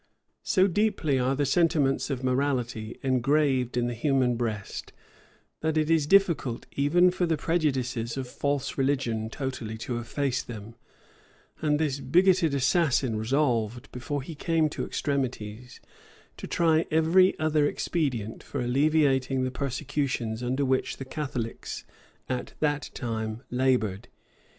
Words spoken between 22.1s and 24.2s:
at that time labored.